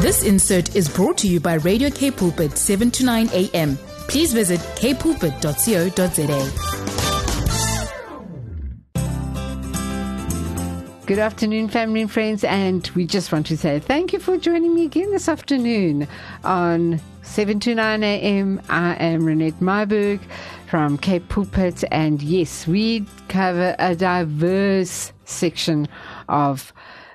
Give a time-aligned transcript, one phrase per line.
[0.00, 3.76] This insert is brought to you by Radio K Pulpit 7 to 9 a.m.
[4.06, 6.52] Please visit kpulpit.co.za.
[11.04, 14.72] Good afternoon, family and friends, and we just want to say thank you for joining
[14.76, 16.06] me again this afternoon
[16.44, 18.62] on 7 to 9 a.m.
[18.68, 20.20] I am Renette Myberg
[20.68, 25.88] from Cape Pulpit, and yes, we cover a diverse section
[26.28, 26.72] of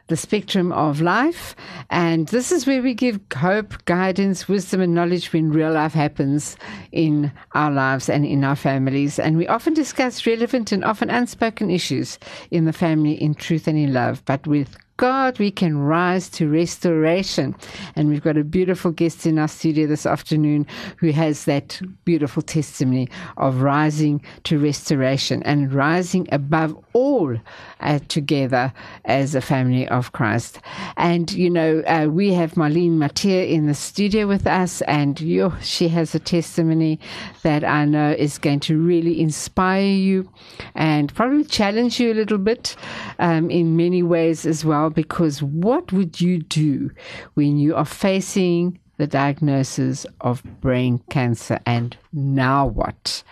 [0.08, 1.56] the spectrum of life.
[1.90, 6.58] And this is where we give hope, guidance, wisdom, and knowledge when real life happens
[6.92, 9.20] in our lives and in our families.
[9.20, 12.20] And we often discuss relevant and often unspoken issues
[12.52, 16.48] in the family in truth and in love, but with God, we can rise to
[16.48, 17.56] restoration.
[17.96, 22.44] And we've got a beautiful guest in our studio this afternoon who has that beautiful
[22.44, 27.36] testimony of rising to restoration and rising above all
[27.80, 28.72] uh, together
[29.06, 30.60] as a family of Christ.
[30.96, 35.18] And, you know, uh, we have Marlene Mattia in the studio with us, and
[35.62, 37.00] she has a testimony
[37.42, 40.30] that I know is going to really inspire you
[40.76, 42.76] and probably challenge you a little bit
[43.18, 46.92] um, in many ways as well because what would you do
[47.34, 53.24] when you are facing the diagnosis of brain cancer and now what?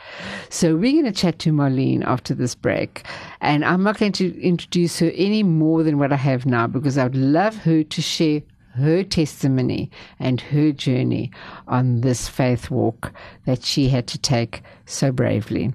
[0.49, 3.03] So we're going to chat to Marlene after this break
[3.41, 6.97] and I'm not going to introduce her any more than what I have now because
[6.97, 8.41] I would love her to share
[8.75, 11.31] her testimony and her journey
[11.67, 13.13] on this faith walk
[13.45, 15.73] that she had to take so bravely.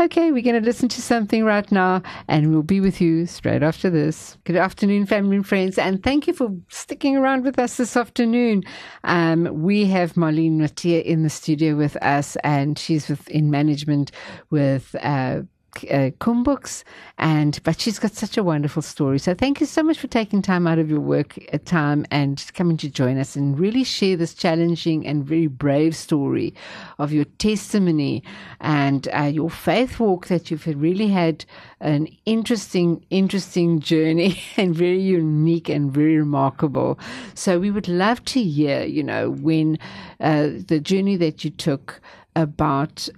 [0.00, 3.62] Okay, we're going to listen to something right now and we'll be with you straight
[3.62, 4.36] after this.
[4.44, 8.62] Good afternoon, family and friends, and thank you for sticking around with us this afternoon.
[9.04, 14.10] Um, we have Marlene Mattia in the studio with us, and she's with, in management
[14.50, 14.94] with.
[15.00, 15.42] Uh,
[15.90, 16.84] uh, CUM Books,
[17.18, 19.18] and but she's got such a wonderful story.
[19.18, 22.44] So thank you so much for taking time out of your work uh, time and
[22.54, 26.54] coming to join us and really share this challenging and very brave story
[26.98, 28.22] of your testimony
[28.60, 31.44] and uh, your faith walk that you've really had
[31.80, 36.98] an interesting, interesting journey and very unique and very remarkable.
[37.34, 39.78] So we would love to hear, you know, when
[40.20, 42.00] uh, the journey that you took
[42.36, 43.08] about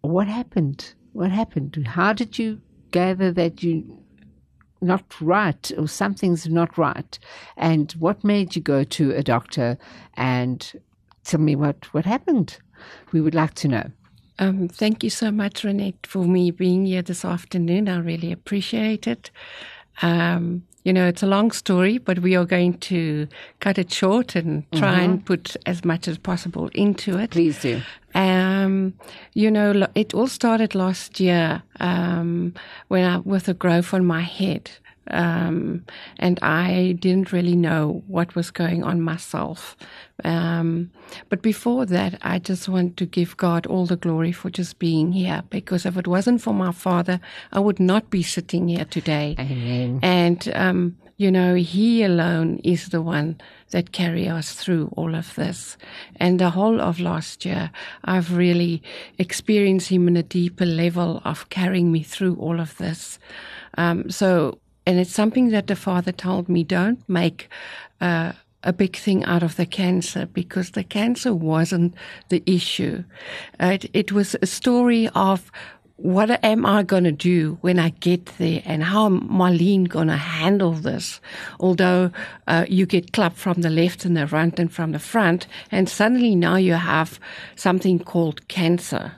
[0.00, 1.86] what happened what happened?
[1.86, 2.60] How did you
[2.90, 3.98] gather that you
[4.80, 7.18] not right or something's not right?
[7.56, 9.78] And what made you go to a doctor
[10.14, 10.80] and
[11.24, 12.58] tell me what, what happened?
[13.12, 13.90] We would like to know.
[14.38, 17.88] Um, thank you so much, Renette, for me being here this afternoon.
[17.88, 19.30] I really appreciate it.
[20.02, 23.28] Um, you know, it's a long story, but we are going to
[23.60, 25.04] cut it short and try mm-hmm.
[25.12, 27.30] and put as much as possible into it.
[27.30, 27.80] Please do.
[28.14, 28.94] Um,
[29.32, 32.54] you know, it all started last year um,
[32.88, 34.70] when I with a growth on my head.
[35.08, 35.84] Um,
[36.18, 39.76] and I didn't really know what was going on myself.
[40.24, 40.90] Um,
[41.28, 45.12] but before that, I just want to give God all the glory for just being
[45.12, 47.20] here because if it wasn't for my father,
[47.52, 49.36] I would not be sitting here today.
[49.38, 50.00] Amen.
[50.02, 53.38] And, um, you know, He alone is the one
[53.74, 55.76] that carry us through all of this.
[56.16, 57.72] And the whole of last year,
[58.04, 58.84] I've really
[59.18, 63.18] experienced Him in a deeper level of carrying me through all of this.
[63.76, 67.48] Um, so, and it's something that the Father told me: don't make.
[68.00, 68.32] Uh,
[68.66, 71.94] a big thing out of the cancer because the cancer wasn't
[72.30, 73.04] the issue.
[73.60, 75.52] It, it was a story of
[75.96, 80.08] what am I going to do when I get there and how am Marlene going
[80.08, 81.20] to handle this?
[81.60, 82.10] Although
[82.48, 85.88] uh, you get clubbed from the left and the right and from the front, and
[85.88, 87.20] suddenly now you have
[87.54, 89.12] something called cancer.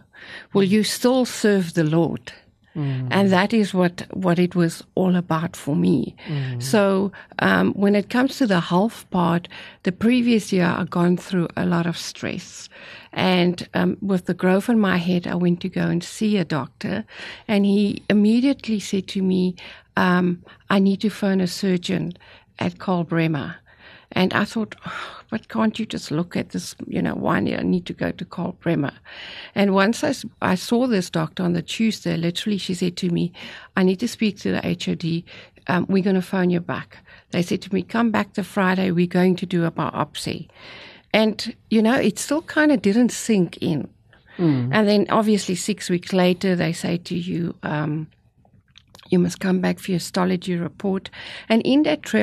[0.53, 2.33] Will you still serve the Lord?
[2.77, 3.09] Mm.
[3.11, 6.15] And that is what, what it was all about for me.
[6.29, 6.63] Mm.
[6.63, 9.49] So, um, when it comes to the health part,
[9.85, 12.69] the previous year I've gone through a lot of stress.
[13.13, 16.45] And um, with the growth in my head, I went to go and see a
[16.45, 17.05] doctor,
[17.49, 19.57] and he immediately said to me,
[19.97, 22.13] um, I need to phone a surgeon
[22.59, 23.57] at Karl Bremer.
[24.13, 27.55] And I thought, oh, but can't you just look at this, you know, why do
[27.55, 28.93] I need to go to Karl Bremer?
[29.55, 33.33] And once I, I saw this doctor on the Tuesday, literally she said to me,
[33.77, 35.25] I need to speak to the HOD.
[35.69, 36.99] Um, we're going to phone you back.
[37.33, 38.93] They said to me, come back the Friday.
[38.93, 40.49] We're going to do a biopsy.
[41.13, 43.89] And, you know, it still kind of didn't sink in.
[44.39, 44.71] Mm.
[44.73, 48.07] And then obviously six weeks later, they say to you, um,
[49.11, 51.11] you must come back for your histology report.
[51.49, 52.15] And in that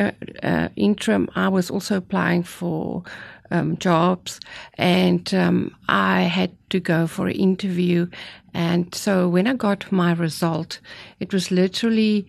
[0.43, 3.03] uh, interim, I was also applying for
[3.51, 4.39] um, jobs,
[4.75, 8.07] and um, I had to go for an interview.
[8.53, 10.79] And so when I got my result,
[11.19, 12.27] it was literally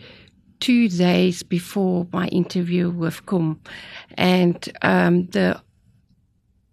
[0.61, 3.61] two days before my interview with CUM,
[4.17, 5.61] and um, the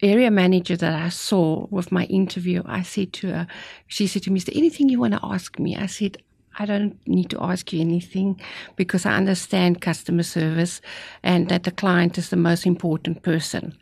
[0.02, 3.48] area manager that I saw with my interview, I said to her,
[3.88, 5.76] she said to me, Is there anything you want to ask me?
[5.76, 6.18] I said,
[6.60, 8.40] I don't need to ask you anything
[8.76, 10.82] because I understand customer service
[11.24, 13.78] and that the client is the most important person.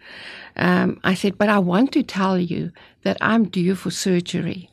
[0.56, 2.72] Um, I said, but I want to tell you
[3.04, 4.70] that I'm due for surgery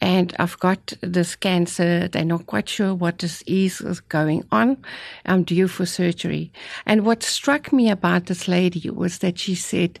[0.00, 2.08] and I've got this cancer.
[2.08, 4.78] They're not quite sure what this is, going on.
[5.26, 6.52] I'm due for surgery.
[6.86, 10.00] And what struck me about this lady was that she said,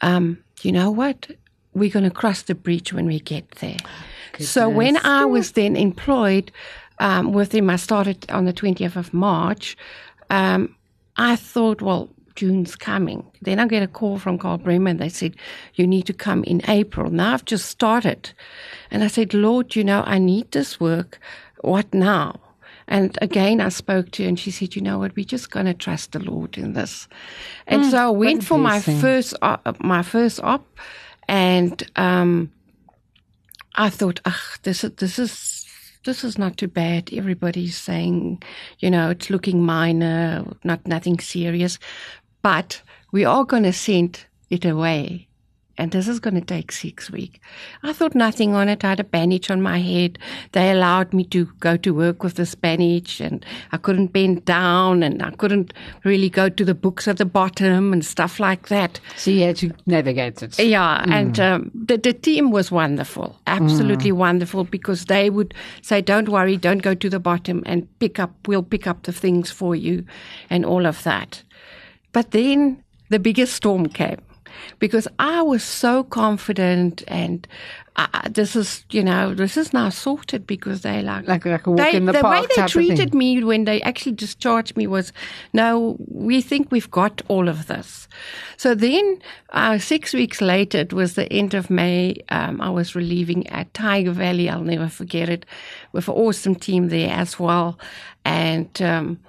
[0.00, 1.30] um, you know what?
[1.74, 3.76] We're going to cross the bridge when we get there.
[4.32, 4.50] Goodness.
[4.50, 6.52] So when I was then employed
[6.98, 9.76] um, with him, I started on the 20th of March.
[10.30, 10.74] Um,
[11.16, 13.24] I thought, well, June's coming.
[13.42, 15.36] Then I get a call from Karl Bremer and they said,
[15.74, 17.10] You need to come in April.
[17.10, 18.32] Now I've just started.
[18.90, 21.18] And I said, Lord, you know, I need this work.
[21.62, 22.40] What now?
[22.88, 25.66] And again, I spoke to her and she said, you know what, we're just going
[25.66, 27.08] to trust the Lord in this.
[27.66, 30.64] And mm, so I went for my first, uh, my first op
[31.26, 32.52] and, um,
[33.76, 35.66] I thought, ah, this is, this is,
[36.04, 37.10] this is not too bad.
[37.12, 38.42] Everybody's saying,
[38.78, 41.78] you know, it's looking minor, not nothing serious,
[42.42, 42.80] but
[43.12, 45.28] we are going to send it away
[45.78, 47.38] and this is going to take six weeks.
[47.82, 48.84] I thought nothing on it.
[48.84, 50.18] I had a bandage on my head.
[50.52, 55.02] They allowed me to go to work with this bandage, and I couldn't bend down,
[55.02, 55.74] and I couldn't
[56.04, 59.00] really go to the books at the bottom and stuff like that.
[59.16, 60.58] So you had to navigate it.
[60.58, 61.12] Yeah, mm.
[61.12, 64.16] and um, the, the team was wonderful, absolutely mm.
[64.16, 68.32] wonderful, because they would say, "Don't worry, don't go to the bottom, and pick up.
[68.46, 70.04] We'll pick up the things for you,
[70.50, 71.42] and all of that."
[72.12, 74.20] But then the biggest storm came
[74.78, 77.46] because I was so confident and
[78.28, 81.78] this is, you know, this is now sorted because they like, like, like a walk
[81.78, 82.42] they, in the, the park.
[82.42, 85.12] The way they treated me when they actually discharged me was,
[85.54, 88.06] no, we think we've got all of this.
[88.58, 89.18] So then,
[89.50, 92.16] uh, six weeks later, it was the end of May.
[92.28, 94.50] Um, I was relieving at Tyger Valley.
[94.50, 95.46] I'll never forget it
[95.92, 97.78] with an awesome team there as well.
[98.26, 99.20] And, um,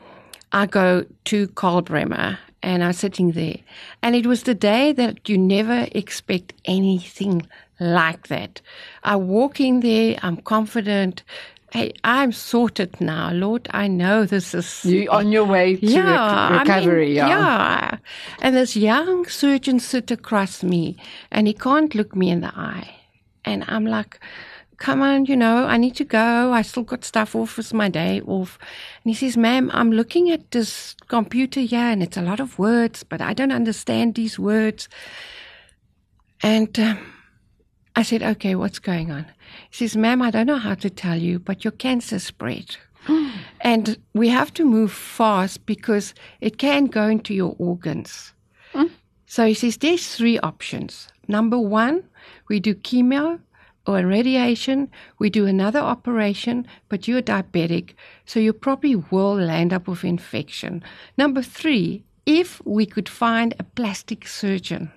[0.52, 3.58] I go to Karl Bremer and I'm sitting there.
[4.02, 7.48] And it was the day that you never expect anything
[7.80, 8.62] like that.
[9.04, 11.24] I walk in there, I'm confident.
[11.72, 13.68] Hey, I'm sorted now, Lord.
[13.72, 17.20] I know this is you on your way to yeah, rec- recovery.
[17.20, 17.90] I mean, yeah.
[17.92, 17.98] yeah,
[18.42, 20.96] and this young surgeon sit across me,
[21.30, 22.96] and he can't look me in the eye,
[23.44, 24.20] and I'm like,
[24.78, 26.54] come on, you know, I need to go.
[26.54, 27.60] I still got stuff off.
[27.60, 28.58] It's my day off.
[29.04, 32.58] And he says, ma'am, I'm looking at this computer here and it's a lot of
[32.60, 34.88] words, but I don't understand these words.
[36.42, 37.00] And um,
[37.96, 39.26] I said, okay, what's going on?
[39.72, 42.78] He says, ma'am, I don't know how to tell you, but your cancer spread.
[43.62, 48.34] and we have to move fast because it can go into your organs.
[48.74, 48.92] Mm.
[49.26, 51.10] So he says, there's three options.
[51.28, 52.04] Number one,
[52.48, 53.40] we do chemo
[53.88, 57.94] or radiation, we do another operation, but you're diabetic,
[58.26, 60.84] so you probably will land up with infection.
[61.18, 64.92] Number three, if we could find a plastic surgeon,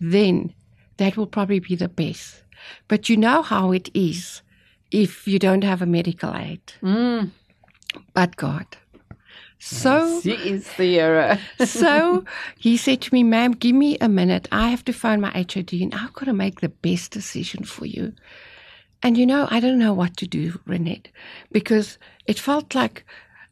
[0.00, 0.54] then
[0.98, 2.44] that will probably be the best.
[2.86, 4.42] But you know how it is
[4.90, 6.60] if you don't have a medical aid.
[6.82, 7.30] Mm.
[8.14, 8.66] But God.
[9.58, 11.38] So she is the error.
[11.64, 12.24] so
[12.58, 14.48] he said to me, ma'am, give me a minute.
[14.52, 17.84] I have to find my HOD and I've got to make the best decision for
[17.84, 18.12] you.
[19.02, 21.06] And you know, I don't know what to do, Renette,
[21.52, 23.04] because it felt like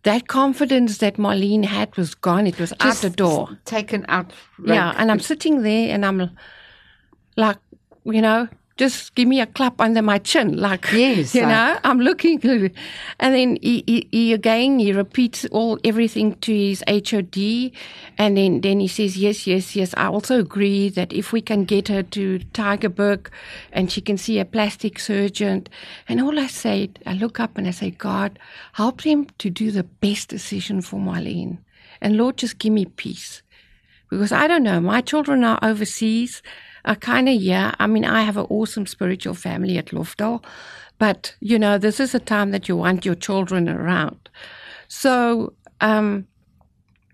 [0.02, 2.46] that confidence that Marlene had was gone.
[2.46, 3.58] It was Just out the door.
[3.64, 4.32] Taken out.
[4.64, 4.94] yeah.
[4.96, 6.30] And I'm sitting there and I'm
[7.36, 7.58] like,
[8.04, 11.78] you know, just give me a clap under my chin, like yes, you know.
[11.82, 12.38] I'm looking,
[13.18, 17.72] and then he, he, he, again he repeats all everything to his HOD,
[18.18, 19.94] and then then he says yes, yes, yes.
[19.96, 23.28] I also agree that if we can get her to Tygerberg,
[23.72, 25.66] and she can see a plastic surgeon,
[26.06, 28.38] and all I say, I look up and I say, God,
[28.74, 31.58] help him to do the best decision for Marlene,
[32.02, 33.42] and Lord, just give me peace,
[34.10, 34.80] because I don't know.
[34.80, 36.42] My children are overseas
[36.86, 37.74] I kind of, yeah.
[37.78, 40.44] I mean, I have an awesome spiritual family at Lofdal,
[40.98, 44.28] but you know, this is a time that you want your children around.
[44.88, 46.26] So, um,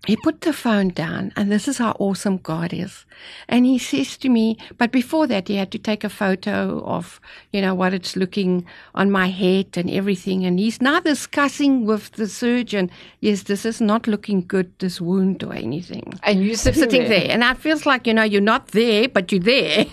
[0.05, 3.05] he put the phone down, and this is how awesome God is.
[3.47, 7.21] And he says to me, but before that, he had to take a photo of,
[7.53, 10.43] you know, what it's looking on my head and everything.
[10.45, 12.91] And he's now discussing with the surgeon,
[13.21, 16.19] yes, this is not looking good, this wound or anything.
[16.23, 17.21] And you sitting, Sitting there.
[17.21, 17.31] there.
[17.31, 19.85] And I feels like, you know, you're not there, but you're there.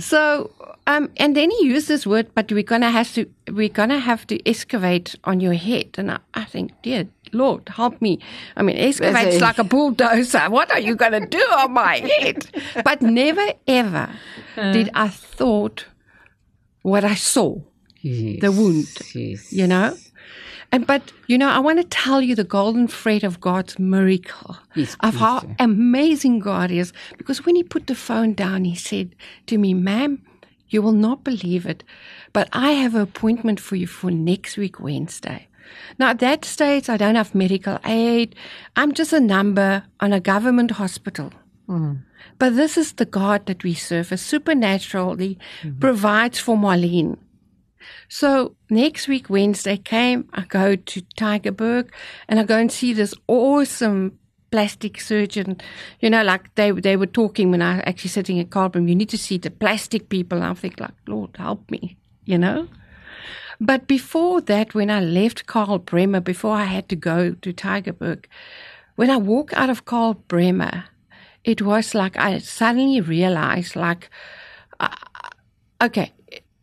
[0.00, 0.50] So,
[0.86, 4.26] um, and then he used this word, but we're gonna have to, we're gonna have
[4.26, 5.94] to excavate on your head.
[5.96, 8.18] And I, I think, dear Lord, help me.
[8.56, 10.44] I mean, excavate's like a bulldozer.
[10.50, 12.46] What are you gonna do on my head?
[12.84, 14.08] But never ever
[14.56, 15.86] did I thought
[16.82, 17.60] what I saw
[18.00, 19.52] Yes, the wound, Yes.
[19.52, 19.96] you know?
[20.72, 24.56] And but you know, I want to tell you the golden thread of God's miracle
[24.74, 25.54] Yes, of how do.
[25.58, 26.92] amazing God is.
[27.18, 29.14] Because when he put the phone down, he said
[29.46, 30.18] to me, "Ma'am,
[30.68, 31.84] you will not believe it,
[32.32, 35.46] but I have an appointment for you for next week Wednesday."
[35.98, 38.34] Now at that stage, I don't have medical aid.
[38.76, 41.32] I'm just a number on a government hospital.
[41.66, 41.94] Hmm.
[42.38, 45.78] But this is the God that we serve, a supernaturally mm-hmm.
[45.78, 47.18] provides for Marlene.
[48.08, 51.90] So next week, Wednesday came, I go to Tygerberg
[52.28, 54.18] and I go and see this awesome
[54.50, 55.60] plastic surgeon.
[56.00, 59.08] You know, like they they were talking when I actually sitting in Carbon, you need
[59.08, 60.38] to see the plastic people.
[60.38, 62.68] And I think like, Lord, help me, you know?
[63.64, 68.24] But before that, when I left Karl Bremer, before I had to go to Tygerberg,
[68.96, 70.86] when I walk out of Karl Bremer,
[71.44, 74.10] it was like I suddenly realized, like,
[74.80, 74.88] uh,
[75.80, 76.12] okay,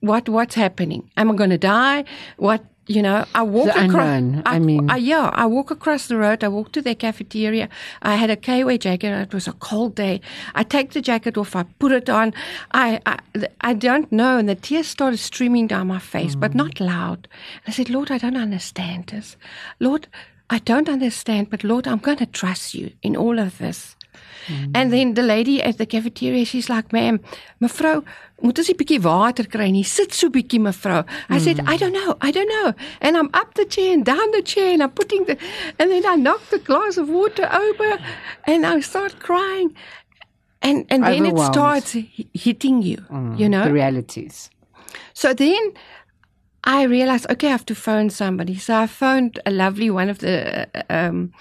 [0.02, 1.10] what what's happening?
[1.16, 2.04] Am I going to die?
[2.36, 3.24] What you know?
[3.36, 4.08] I walk The across.
[4.18, 4.42] unknown.
[4.46, 6.44] I mean- I, yeah, I walk across the road.
[6.44, 7.70] I walk to their cafeteria.
[8.02, 9.12] I had a KWA jacket.
[9.28, 10.20] It was a cold day.
[10.56, 11.56] I take the jacket off.
[11.56, 12.34] I put it on.
[12.74, 13.20] I I,
[13.62, 16.56] I don't know, and the tears started streaming down my face, but mm.
[16.56, 17.28] not loud.
[17.68, 19.38] I said, Lord, I don't understand this.
[19.80, 20.08] Lord,
[20.50, 23.96] I don't understand, but Lord, I'm going to trust you in all of this.
[24.48, 24.72] Hmm.
[24.74, 27.20] And then the lady at the cafeteria, she's like, ma'am,
[27.62, 28.04] mevrou,
[28.42, 29.84] moet ons 'n bietjie water kry nie.
[29.84, 31.06] Sit so bietjie mevrou.
[31.30, 31.70] I said, hmm.
[31.70, 32.74] I don't know, I don't know.
[33.02, 35.38] And I'm up the chair and down the chair and I'm putting the,
[35.78, 38.00] and then I knock the glass of water over
[38.46, 39.76] and I start crying.
[40.62, 41.96] And, and then it starts
[42.34, 43.36] hitting you, hmm.
[43.36, 43.66] you know?
[43.66, 44.50] The realities.
[45.14, 45.74] So then
[46.64, 48.58] I realized, okay, I have to phone somebody.
[48.58, 51.32] So I phoned a lovely one of the, uh, um,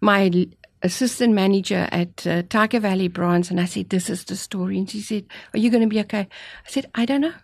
[0.00, 0.46] my
[0.82, 4.78] assistant manager at uh, Tyger Valley Bronze, and I said, this is the story.
[4.78, 6.28] And she said, are you going to be okay?
[6.66, 7.34] I said, I don't know.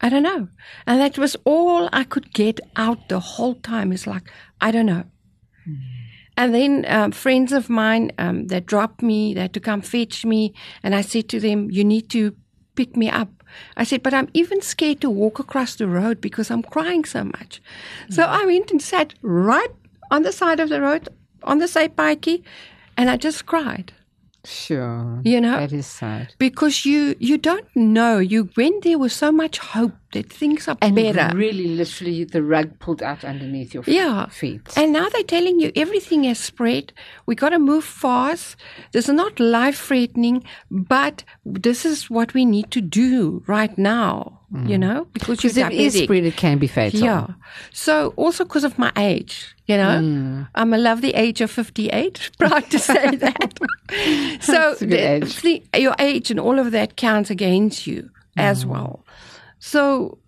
[0.00, 0.48] I don't know.
[0.86, 4.86] And that was all I could get out the whole time is like, I don't
[4.86, 5.04] know.
[6.36, 10.24] And then um, friends of mine um, that dropped me, they had to come fetch
[10.24, 10.52] me,
[10.82, 12.34] and I said to them, "You need to
[12.74, 13.43] pick me up."
[13.76, 17.24] I said, "But I'm even scared to walk across the road because I'm crying so
[17.24, 17.60] much."
[18.10, 18.28] So mm.
[18.28, 19.72] I went and sat right
[20.10, 21.08] on the side of the road
[21.42, 22.42] on the side pikey,
[22.96, 23.92] and I just cried
[24.44, 25.20] Sure.
[25.24, 25.58] You know?
[25.58, 26.34] That is sad.
[26.38, 28.18] because you you don't know.
[28.18, 31.36] You went there with so much hope that things are And better.
[31.36, 34.26] really, literally, the rug pulled out underneath your Yeah.
[34.28, 34.62] feet.
[34.76, 36.92] And now they're telling you everything has spread.
[37.26, 38.56] We got to move fast.
[38.92, 44.40] This is not life threatening, but this is what we need to do right now,
[44.52, 44.80] you mm.
[44.80, 47.00] know, because Because if it is spread, it can be fatal.
[47.00, 47.26] Yeah.
[47.72, 50.48] So also because of my age, you know, Mm.
[50.54, 52.30] I'm a lovely age of 58.
[52.38, 53.58] Proud to say that.
[54.40, 55.42] so That's a good the- age.
[55.42, 58.42] the- your age and all of that counts against you Mm.
[58.42, 59.04] as well.
[59.58, 60.18] So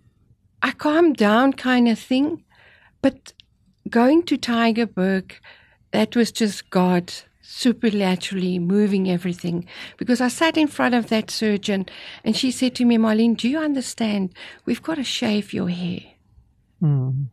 [0.63, 2.43] I calmed down kind of thing.
[3.01, 3.33] But
[3.89, 5.33] going to Tygerberg,
[5.91, 9.65] that was just God supernaturally moving everything.
[9.97, 11.85] Because I sat in front of that surgeon
[12.23, 14.33] and she said to me, Marlene, do you understand?
[14.65, 15.99] We've got to shave your hair.
[16.81, 17.27] Mm.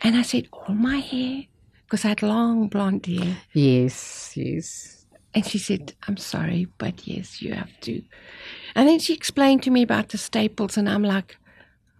[0.00, 1.44] And I said, All my hair?
[1.84, 3.36] Because I had long blonde hair.
[3.52, 5.06] Yes, yes.
[5.34, 8.02] And she said, I'm sorry, but yes, you have to.
[8.74, 11.36] And then she explained to me about the staples, and I'm like,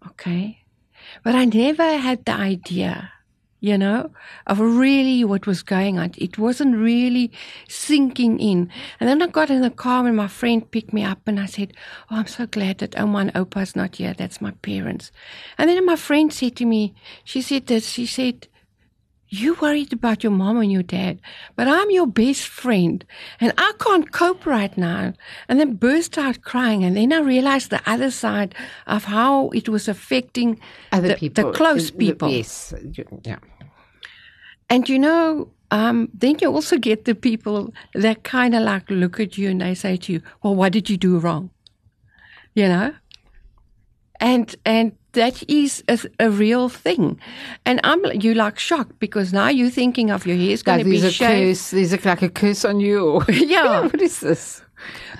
[0.08, 0.64] okay.
[1.22, 3.12] But I never had the idea,
[3.66, 4.10] you know,
[4.46, 6.12] of really what was going on.
[6.16, 7.32] It wasn't really
[7.68, 8.70] sinking in.
[9.00, 11.46] And then I got in the car and my friend picked me up, and I
[11.46, 11.72] said,
[12.08, 14.14] Oh, I'm so glad that Oma and Opa's not here.
[14.14, 15.10] That's my parents.
[15.58, 16.94] And then my friend said to me,
[17.24, 18.46] She said this, she said,
[19.28, 21.20] you worried about your mom and your dad,
[21.56, 23.04] but I'm your best friend
[23.40, 25.14] and I can't cope right now.
[25.48, 26.84] And then burst out crying.
[26.84, 28.54] And then I realized the other side
[28.86, 30.60] of how it was affecting
[30.92, 31.50] Other the, people.
[31.50, 32.28] the close the- people.
[32.30, 32.72] Yes.
[33.24, 33.38] Yeah.
[34.68, 39.20] And you know, um, then you also get the people that kind of like look
[39.20, 41.50] at you and they say to you, well, what did you do wrong?
[42.54, 42.94] You know?
[44.18, 47.20] And, and that is a, a real thing.
[47.64, 51.04] And I'm you like shocked because now you're thinking of your hair's going to be
[51.04, 51.58] a shaved.
[51.58, 51.70] curse.
[51.70, 53.22] There's a, like a curse on you.
[53.28, 53.80] Yeah.
[53.82, 54.62] what is this?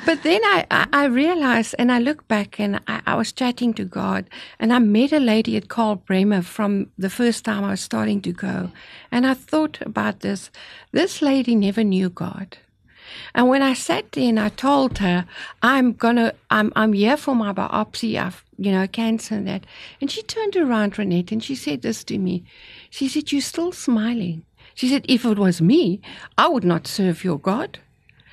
[0.05, 3.75] But then I, I, I realized and I look back and I, I was chatting
[3.75, 7.71] to God and I met a lady at Karl Bremer from the first time I
[7.71, 8.71] was starting to go.
[9.11, 10.51] And I thought about this.
[10.93, 12.59] This lady never knew God.
[13.35, 15.27] And when I sat there and I told her,
[15.63, 19.65] I'm gonna, I'm, I'm here for my biopsy, I've, you know, cancer and that.
[20.01, 22.45] And she turned around, Renette, and she said this to me.
[22.91, 24.45] She said, You're still smiling.
[24.75, 26.01] She said, If it was me,
[26.37, 27.79] I would not serve your God.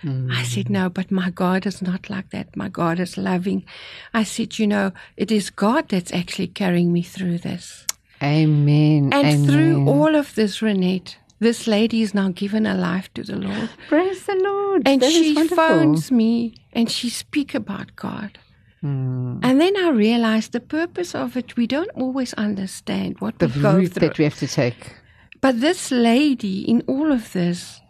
[0.05, 2.55] I said, No, but my God is not like that.
[2.55, 3.65] My God is loving.
[4.13, 7.85] I said, You know, it is God that's actually carrying me through this.
[8.21, 9.11] Amen.
[9.13, 9.45] And Amen.
[9.45, 13.69] through all of this, Renette, this lady is now given her life to the Lord.
[13.89, 14.87] Praise the Lord.
[14.87, 18.39] And That she phones me and she speak about God.
[18.81, 19.39] Hmm.
[19.43, 23.61] And then I realized the purpose of it, we don't always understand what the we
[23.61, 24.95] go route that we have to take.
[25.39, 27.81] But this lady, in all of this,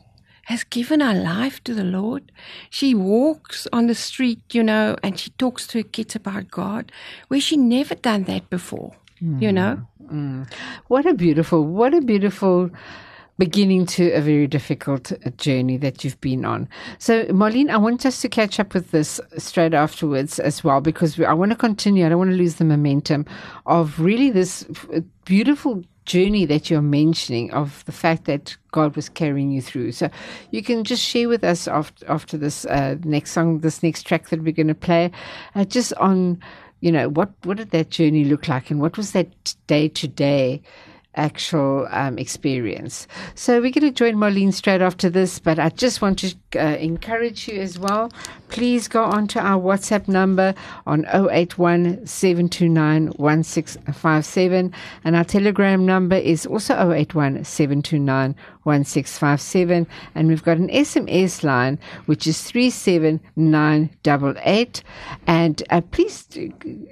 [0.44, 2.32] has given her life to the Lord.
[2.70, 6.92] She walks on the street, you know, and she talks to her kids about God,
[7.30, 8.94] where she never done that before,
[9.40, 9.88] you know.
[10.88, 12.70] What a beautiful, what a beautiful
[13.40, 16.70] beginning to a very difficult uh, journey that you've been on.
[17.00, 21.20] So, Marlene, I want us to catch up with this straight afterwards as well, because
[21.20, 22.06] I want to continue.
[22.06, 23.26] I don't want to lose the momentum
[23.66, 29.10] of really this uh, beautiful journey that you're mentioning of the fact that God was
[29.10, 29.94] carrying you through.
[29.94, 30.10] So
[30.52, 34.30] you can just share with us after, after this uh, next song, this next track
[34.30, 35.12] that we're going to play,
[35.56, 36.42] uh, just on,
[36.82, 40.08] you know, what, what did that journey look like and what was that day to
[40.08, 40.62] day
[41.16, 43.08] actual um, experience.
[43.36, 46.78] So we're going to join Marlene straight after this, but I just want to uh,
[46.80, 48.12] encourage you as well.
[48.54, 50.54] Please go on to our WhatsApp number
[50.86, 54.72] on 081 729 1657
[55.04, 61.80] and our Telegram number is also 081 729 1657 and we've got an SMS line
[62.06, 64.84] which is 37988
[65.26, 66.42] and uh, please uh,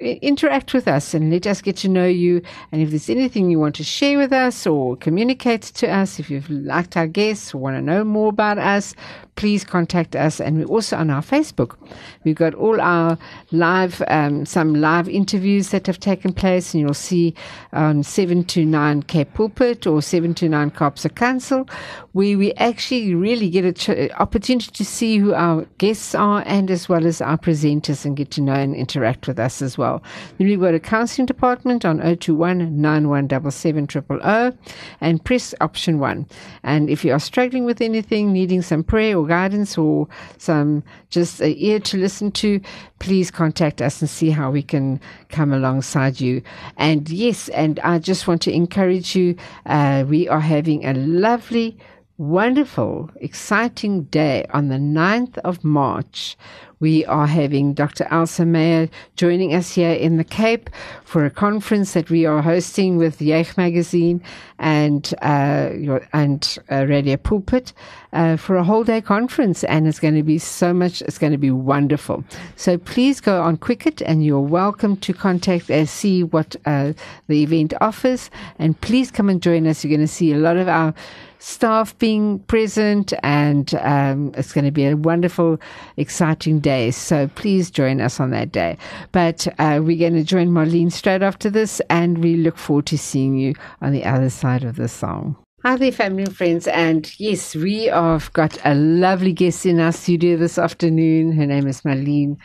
[0.04, 2.42] interact with us and let us get to know you.
[2.72, 6.28] And if there's anything you want to share with us or communicate to us if
[6.28, 8.96] you've liked our guests or want to know more about us
[9.36, 11.76] please contact us and we're also on our Facebook
[12.24, 13.18] we've got all our
[13.50, 17.34] live um, some live interviews that have taken place and you'll see
[17.72, 21.68] on 729 Cape Pulpit or 729 Kaapse Kansel
[22.12, 26.70] where we actually really get an ch- opportunity to see who our guests are and
[26.70, 30.02] as well as our presenters and get to know and interact with us as well.
[30.38, 34.58] Then we've got a counseling department on 021 9177
[35.00, 36.26] and press option one.
[36.62, 39.41] And if you are struggling with anything, needing some prayer or guidance
[39.78, 42.60] or some just a ear to listen to,
[42.98, 46.42] please contact us and see how we can come alongside you.
[46.76, 49.36] And yes, and I just want to encourage you.
[49.66, 51.76] Uh, we are having a lovely,
[52.22, 56.36] wonderful, exciting day on the 9th of March.
[56.78, 58.06] We are having Dr.
[58.12, 60.70] Elsa Mayer joining us here in the Cape
[61.04, 64.22] for a conference that we are hosting with Yeich Magazine
[64.58, 65.70] and uh,
[66.12, 67.72] and uh, Radio Pulpit
[68.12, 71.02] uh, for a whole day conference, and it's going to be so much.
[71.02, 72.24] It's going to be wonderful.
[72.56, 76.92] So please go on Quicket, and you're welcome to contact us, see what uh,
[77.28, 79.84] the event offers, and please come and join us.
[79.84, 80.94] You're going to see a lot of our
[81.42, 85.60] staff being present, and um, it's going to be a wonderful,
[85.96, 86.92] exciting day.
[86.92, 88.78] So please join us on that day.
[89.10, 92.98] But uh, we're going to join Marlene straight after this, and we look forward to
[92.98, 95.36] seeing you on the other side of the song.
[95.64, 96.68] Hi there, family and friends.
[96.68, 101.32] And yes, we have got a lovely guest in our studio this afternoon.
[101.32, 102.36] Her name is Marlene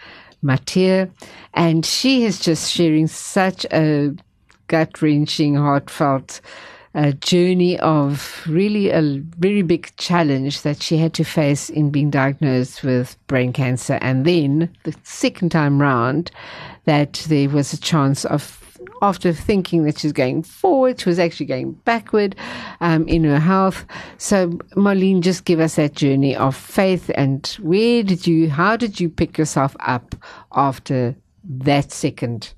[0.42, 1.12] Mathieu,
[1.54, 4.16] and she is just sharing such a
[4.68, 6.42] gut wrenching, heartfelt
[6.96, 12.10] uh, journey of really a very big challenge that she had to face in being
[12.10, 14.00] diagnosed with brain cancer.
[14.02, 16.32] And then the second time round,
[16.86, 18.64] that there was a chance of
[19.02, 22.36] after thinking that she's going forward, she was actually going backward
[22.82, 23.86] um, in her health.
[24.18, 29.00] So, Marlene, just give us that journey of faith and where did you, how did
[29.00, 30.16] you pick yourself up
[30.54, 32.54] after that second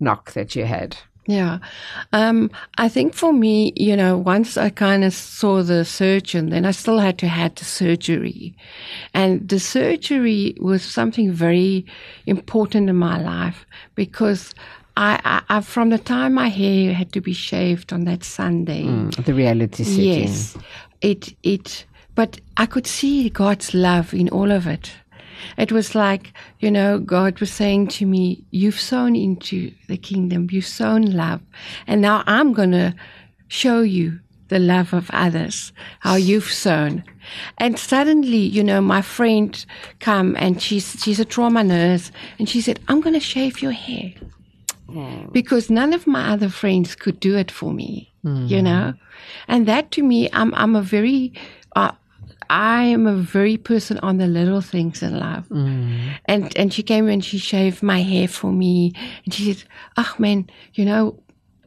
[0.00, 0.96] knock that you had?
[1.26, 1.58] Yeah.
[2.12, 6.66] Um, I think for me, you know, once I kind of saw the surgeon, then
[6.66, 8.56] I still had to have the surgery.
[9.14, 11.86] And the surgery was something very
[12.26, 14.52] important in my life because
[14.96, 18.82] I, I, I from the time my hair had to be shaved on that Sunday.
[18.82, 20.22] Mm, the reality setting.
[20.22, 20.58] Yes.
[21.02, 24.92] It, it, but I could see God's love in all of it.
[25.56, 30.48] It was like, you know, God was saying to me, You've sown into the kingdom,
[30.50, 31.40] you've sown love,
[31.86, 32.94] and now I'm going to
[33.48, 37.02] show you the love of others, how you've sown.
[37.56, 39.64] And suddenly, you know, my friend
[40.00, 44.12] come and she's she's a trauma nurse and she said, I'm gonna shave your hair.
[45.32, 48.12] Because none of my other friends could do it for me.
[48.46, 48.94] You know?
[49.48, 51.32] And that to me, I'm I'm a very
[51.74, 51.92] uh,
[52.52, 55.48] I am a very person on the little things in life.
[55.48, 56.14] Mm.
[56.26, 58.92] And and she came and she shaved my hair for me
[59.24, 59.64] and she said,
[59.96, 61.18] Oh man, you know,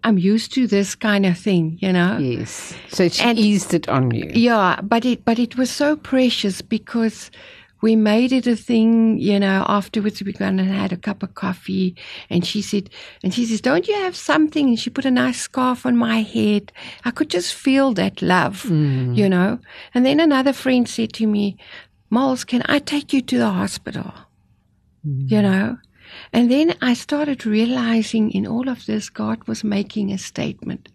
[0.04, 2.20] I'm used to this kind of thing, you know?
[2.20, 2.76] Yes.
[2.90, 4.30] So she And- eased it on you.
[4.36, 7.32] Yeah, but it but it was so precious because
[7.86, 9.64] we made it a thing, you know.
[9.68, 11.96] Afterwards, we went and had a cup of coffee,
[12.32, 12.90] and she said,
[13.22, 16.20] and she says, "Don't you have something?" And she put a nice scarf on my
[16.36, 16.72] head.
[17.08, 19.16] I could just feel that love, mm.
[19.16, 19.60] you know.
[19.94, 21.46] And then another friend said to me,
[22.10, 24.12] "Moles, can I take you to the hospital?"
[25.06, 25.30] Mm.
[25.32, 25.78] You know.
[26.34, 30.90] And then I started realizing in all of this, God was making a statement.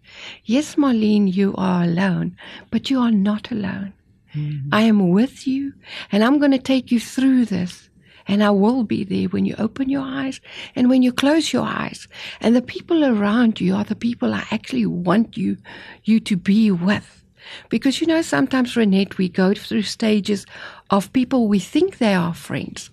[0.44, 2.36] Yes, Marlene, you are alone,
[2.70, 3.92] but you are not alone.
[4.34, 4.68] Mm-hmm.
[4.72, 5.72] I am with you,
[6.12, 7.88] and I'm going to take you through this.
[8.26, 10.40] And I will be there when you open your eyes
[10.76, 12.06] and when you close your eyes.
[12.40, 15.56] And the people around you are the people I actually want you,
[16.04, 17.24] you to be with.
[17.70, 20.46] Because you know, sometimes, Renette, we go through stages
[20.90, 22.90] of people we think they are friends,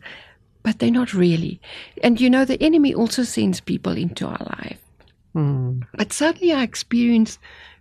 [0.64, 1.62] but they're not really.
[2.04, 4.80] And you know, the enemy also sends people into our life.
[5.34, 5.82] Hmm.
[5.94, 7.40] But suddenly I experienced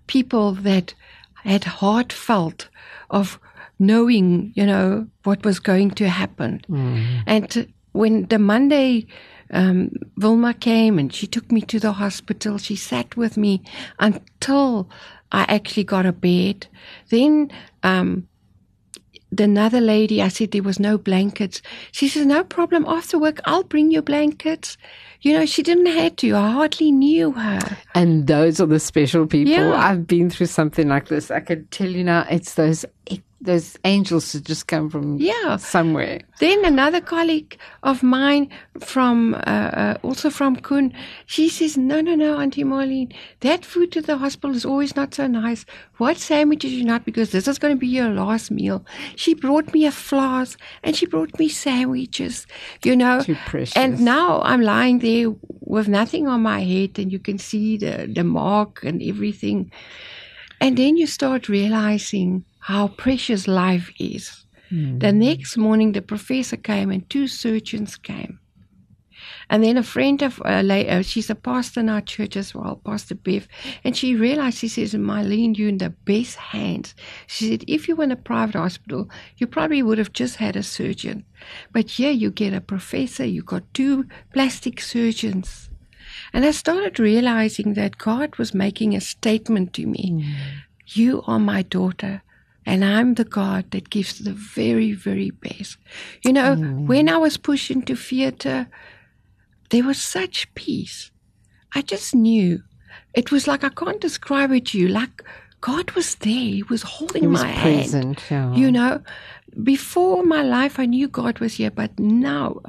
[0.08, 0.94] people that
[1.42, 2.68] had heartfelt
[3.10, 3.38] of
[3.78, 6.62] knowing, you know, what was going to happen.
[7.26, 9.06] And when the Monday
[9.50, 13.62] um, Vilma came and she took me to the hospital, she sat with me
[13.98, 14.88] until
[15.32, 16.66] I actually got a bed.
[17.10, 17.50] Then
[17.82, 18.28] um,
[19.30, 21.62] the another lady, I said there was no blankets.
[21.92, 22.84] She says, no problem.
[22.86, 24.76] After work, I'll bring you blankets.
[25.20, 26.36] You know, she didn't have to.
[26.36, 27.78] I hardly knew her.
[27.94, 29.52] And those are the special people.
[29.52, 29.74] Yeah.
[29.74, 31.30] I've been through something like this.
[31.30, 32.84] I can tell you now, it's those
[33.40, 35.56] those angels who just come from Yeah.
[35.56, 36.20] somewhere.
[36.40, 38.48] Then another colleague of mine
[38.80, 39.38] from, uh,
[39.82, 40.92] uh, also from CUM,
[41.26, 45.14] she says, no, no, no, Auntie Marlene, that food to the hospital is always not
[45.14, 45.64] so nice.
[45.98, 47.04] What sandwiches you not?
[47.04, 48.84] Because this is going to be your last meal.
[49.16, 52.46] She brought me a flask and she brought me sandwiches,
[52.82, 53.22] you know.
[53.22, 53.76] Too precious.
[53.76, 58.10] And now I'm lying there with nothing on my head and you can see the,
[58.12, 59.70] the mark and everything.
[60.60, 64.44] And then you start realizing how precious life is.
[64.98, 68.40] The next morning, the professor came and two surgeons came.
[69.48, 72.52] And then a friend of, uh, la- uh, she's a pastor in our church as
[72.56, 73.46] well, Pastor Bev,
[73.84, 76.96] and she realized, she says, Marlene, you're in the best hands.
[77.28, 80.56] She said, if you were in a private hospital, you probably would have just had
[80.56, 81.24] a surgeon.
[81.72, 85.70] But here you get a professor, you got two plastic surgeons.
[86.32, 90.24] And I started realizing that God was making a statement to me.
[90.88, 92.22] You are my daughter,
[92.66, 95.78] and I'm the God that gives the very, very best.
[96.24, 98.66] You know, when I was pushed into theater,
[99.70, 101.10] there was such peace.
[101.74, 102.62] I just knew.
[103.14, 104.88] It was like I can't describe it to you.
[104.88, 105.22] Like
[105.60, 106.32] God was there.
[106.32, 107.76] He was holding He was my hand.
[107.80, 108.22] present.
[108.30, 108.54] Yeah.
[108.54, 109.00] You know,
[109.62, 112.60] before my life, I knew God was here, but now,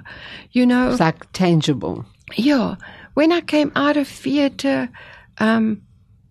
[0.51, 2.05] you know, it's like tangible.
[2.37, 2.75] yeah.
[3.15, 4.89] When I came out of theater,
[5.39, 5.81] um,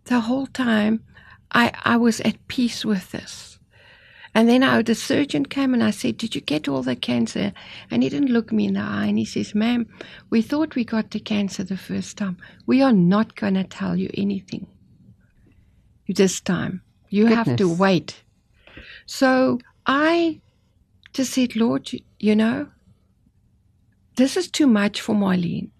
[0.04, 1.02] the whole time,
[1.52, 3.55] I, I was at peace with this.
[4.36, 7.54] And then I, the surgeon came and I said, Did you get all the cancer?
[7.90, 9.88] And he didn't look me in the eye and he says, Ma'am,
[10.28, 12.36] we thought we got the cancer the first time.
[12.66, 14.66] We are not going to tell you anything
[16.06, 16.82] this time.
[17.08, 18.24] You have to wait.
[19.06, 20.42] So I
[21.14, 22.68] just said, Lord, you, you know,
[24.16, 25.70] this is too much for Marlene.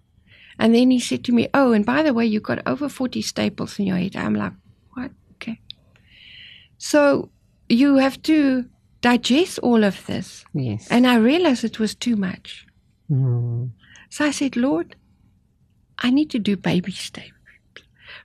[0.58, 3.20] And then he said to me, Oh, and by the way, you've got over 40
[3.20, 4.16] staples in your head.
[4.16, 4.54] I'm like,
[4.94, 5.10] What?
[5.34, 5.60] Okay.
[6.78, 7.28] So
[7.68, 8.64] you have to
[9.00, 10.44] digest all of this.
[10.54, 10.88] Yes.
[10.90, 12.66] And I realized it was too much.
[13.10, 13.70] Mm.
[14.10, 14.96] So I said, Lord,
[15.98, 17.30] I need to do baby steps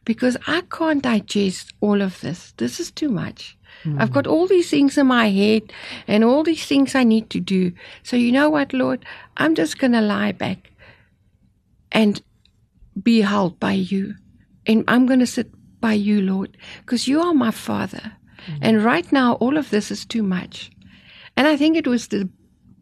[0.05, 2.53] because I can't digest all of this.
[2.57, 3.57] This is too much.
[3.97, 5.73] I've got all these things in my head
[6.07, 7.71] and all these things I need to do.
[8.03, 9.03] So, you know what, Lord?
[9.37, 10.71] I'm just going to lie back
[11.91, 12.21] and
[13.01, 14.15] be held by you.
[14.67, 15.49] And I'm going to sit
[15.79, 18.13] by you, Lord, because you are my Father.
[18.47, 18.59] Mm-hmm.
[18.61, 20.71] And right now, all of this is too much.
[21.37, 22.29] And I think it was the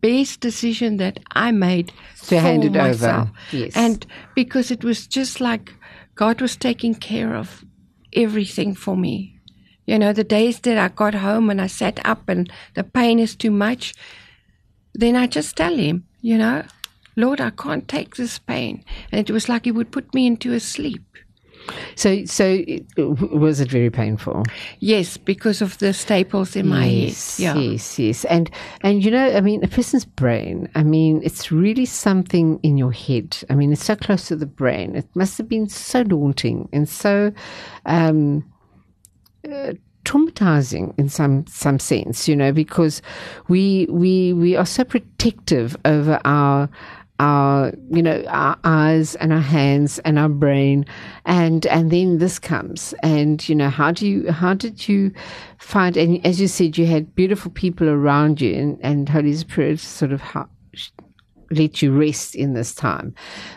[0.01, 1.91] best decision that I made
[2.27, 3.31] To hand it over.
[3.51, 3.75] Yes.
[3.75, 5.73] And because it was just like
[6.15, 7.63] God was taking care of
[8.13, 9.39] everything for me.
[9.85, 13.19] You know, the days that I got home and I sat up and the pain
[13.19, 13.93] is too much,
[14.93, 16.63] then I just tell him, You know,
[17.15, 18.83] Lord, I can't take this pain.
[19.11, 21.03] And it was like He would put me into a sleep.
[21.95, 24.43] So, so it, was it very painful?
[24.79, 27.43] Yes, because of the staples in my yes, head.
[27.43, 27.61] Yeah.
[27.61, 28.49] Yes, yes, and
[28.81, 30.69] and you know, I mean, a person's brain.
[30.75, 33.37] I mean, it's really something in your head.
[33.49, 34.95] I mean, it's so close to the brain.
[34.95, 37.31] It must have been so daunting and so.
[37.85, 38.51] Um,
[39.49, 39.73] uh,
[40.05, 43.01] traumatizing in some some sense, you know, because
[43.47, 46.69] we we we are so protective over our
[47.19, 50.85] our you know our eyes and our hands and our brain.
[51.25, 52.93] And and then this comes.
[53.03, 55.11] And you know how do you how did you
[55.57, 59.79] find and as you said you had beautiful people around you and, and holy spirit
[59.79, 60.47] sort of how,
[61.51, 63.13] let you rest in this time.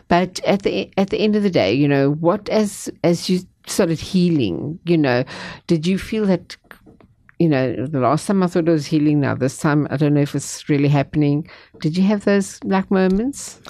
[0.08, 3.40] But at the at the end of the day you know what as as you
[3.66, 5.22] started healing you know
[5.68, 6.56] did you feel that
[7.42, 9.18] you know, the last time I thought it was healing.
[9.20, 11.50] Now this time, I don't know if it's really happening.
[11.80, 13.60] Did you have those black moments?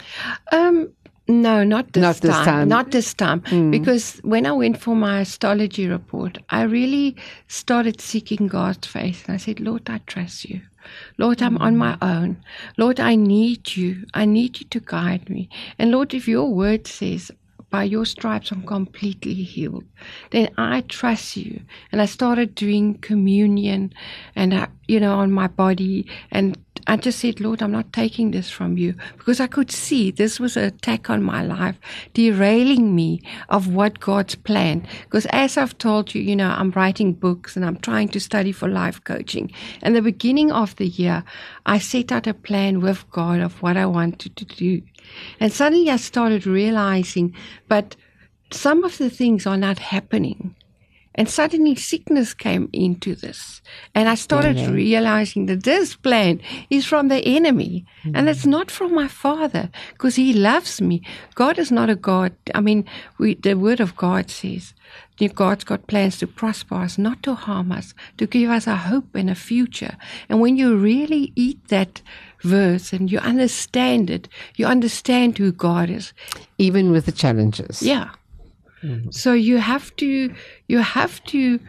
[0.52, 0.92] Um,
[1.26, 2.28] no, not this not time.
[2.28, 2.68] This time.
[2.68, 3.40] Not this time.
[3.42, 3.70] Mm.
[3.70, 7.16] Because when I went for my histology report, I really
[7.48, 9.24] started seeking God's face.
[9.26, 10.60] And I said, Lord, I trust you.
[11.16, 12.36] Lord, I'm on my own.
[12.76, 14.04] Lord, I need you.
[14.12, 15.48] I need you to guide me.
[15.78, 17.30] And Lord, if your word says
[17.72, 19.84] by your stripes I'm completely healed.
[20.30, 21.62] Then I trust you.
[21.90, 23.94] And I started doing communion
[24.36, 26.06] and, I, you know, on my body.
[26.30, 30.10] And I just said, Lord, I'm not taking this from you because I could see
[30.10, 31.78] this was an attack on my life,
[32.12, 34.86] derailing me of what God's plan.
[35.04, 38.52] Because as I've told you, you know, I'm writing books and I'm trying to study
[38.52, 39.50] for life coaching.
[39.80, 41.24] And the beginning of the year,
[41.64, 44.82] I set out a plan with God of what I wanted to do.
[45.40, 47.34] And suddenly I started realizing,
[47.68, 47.96] but
[48.50, 50.54] some of the things are not happening.
[51.14, 53.60] And suddenly sickness came into this.
[53.94, 54.72] And I started mm-hmm.
[54.72, 57.84] realizing that this plan is from the enemy.
[58.02, 58.16] Mm-hmm.
[58.16, 61.02] And it's not from my father because he loves me.
[61.34, 62.32] God is not a God.
[62.54, 62.86] I mean,
[63.18, 64.72] we, the word of God says,
[65.34, 69.14] God's got plans to prosper us, not to harm us, to give us a hope
[69.14, 69.96] and a future.
[70.28, 72.02] And when you really eat that
[72.40, 76.12] verse and you understand it, you understand who God is.
[76.58, 77.82] Even with the challenges.
[77.82, 78.10] Yeah.
[78.82, 79.10] Mm-hmm.
[79.10, 80.34] So you have to,
[80.66, 81.60] you have to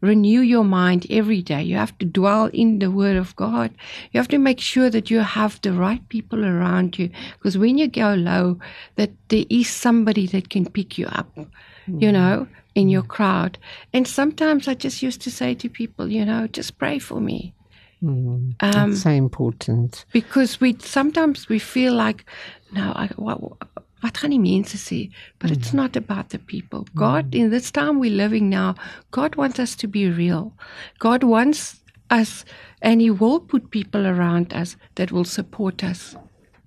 [0.00, 1.62] renew your mind every day.
[1.62, 3.72] You have to dwell in the Word of God.
[4.12, 7.10] You have to make sure that you have the right people around you.
[7.34, 8.58] Because when you go low,
[8.96, 11.38] that there is somebody that can pick you up.
[11.86, 13.58] You know, in your crowd.
[13.92, 17.54] And sometimes I just used to say to people, you know, just pray for me.
[18.02, 20.04] Mm, um, so important.
[20.12, 22.24] Because we sometimes we feel like,
[22.72, 25.10] no, I, what, what gaan die mense sê?
[25.38, 25.56] But mm.
[25.56, 26.86] it's not about the people.
[26.96, 27.38] God, mm.
[27.38, 28.74] in this time we're living now,
[29.12, 30.52] God wants us to be real.
[30.98, 32.44] God wants us,
[32.80, 36.16] and He will put people around us that will support us.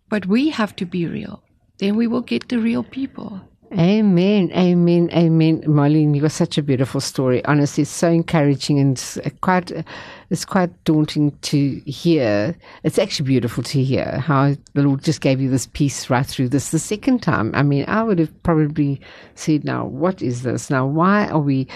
[0.07, 1.43] But we have to be real.
[1.79, 3.41] Then we will get the real people.
[3.77, 5.61] Amen, amen, amen.
[5.63, 7.43] Marlene, you got such a beautiful story.
[7.43, 9.69] Honestly, it's so encouraging and it's uh, quite,
[10.29, 12.55] it's quite daunting to hear.
[12.83, 16.49] It's actually beautiful to hear how the Lord just gave you this peace right through
[16.49, 17.51] this the second time.
[17.53, 19.01] I mean, I would have probably
[19.33, 20.69] said, now, what is this?
[20.69, 21.67] Now, why are we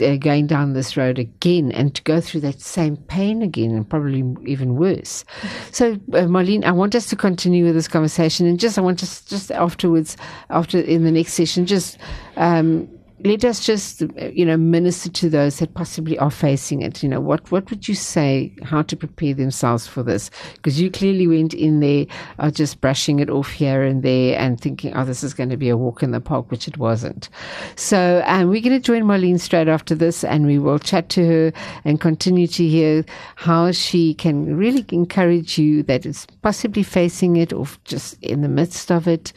[0.00, 3.88] uh, going down this road again and to go through that same pain again and
[3.88, 5.24] probably even worse.
[5.72, 9.02] So, uh, Marlene, I want us to continue with this conversation and just, I want
[9.02, 10.16] us just afterwards,
[10.50, 11.98] after in the next session, just,
[12.36, 12.88] um,
[13.24, 14.02] let us just,
[14.32, 17.02] you know, minister to those that possibly are facing it.
[17.02, 20.30] You know, what, what would you say, how to prepare themselves for this?
[20.54, 22.06] Because you clearly went in there
[22.38, 25.56] uh, just brushing it off here and there and thinking, oh, this is going to
[25.56, 27.28] be a walk in the park, which it wasn't.
[27.76, 31.26] So, um, we're going to join Marlene straight after this and we will chat to
[31.26, 31.52] her
[31.84, 33.04] and continue to hear
[33.36, 38.48] how she can really encourage you that is possibly facing it or just in the
[38.48, 39.32] midst of it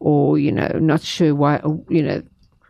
[0.00, 2.22] or, you know, not sure why, you know,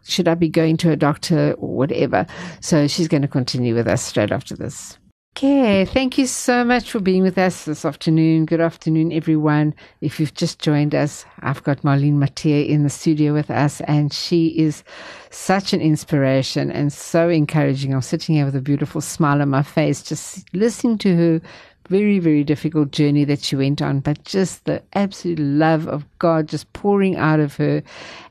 [0.05, 2.27] should I be going to a doctor or whatever?
[2.61, 4.99] So she's going to continue with us straight after this.
[5.37, 8.47] Okay, thank you so much for being with us this afternoon.
[8.47, 9.75] Good afternoon, everyone.
[10.01, 14.13] If you've just joined us, I've got Marlene Mathieu in the studio with us, and
[14.13, 14.85] she is
[15.31, 17.93] such an inspiration and so encouraging.
[17.93, 21.41] I'm sitting here with a beautiful smile on my face, just listening to her
[21.89, 26.49] very, very difficult journey that she went on, but just the absolute love of God
[26.49, 27.83] just pouring out of her,